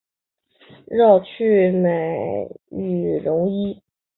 [0.87, 1.91] 绕去买
[2.71, 3.83] 羽绒衣